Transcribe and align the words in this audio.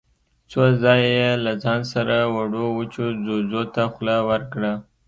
څو 0.51 0.61
ځايه 0.81 1.09
يې 1.17 1.31
له 1.45 1.53
ځان 1.63 1.79
سره 1.93 2.15
وړو 2.35 2.65
وچو 2.77 3.05
ځوځو 3.25 3.63
ته 3.73 3.81
خوله 3.93 4.17
ورکړه. 4.29 4.73